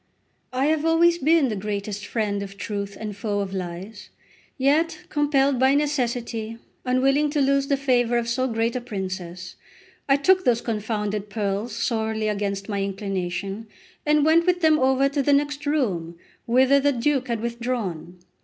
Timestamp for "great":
8.47-8.75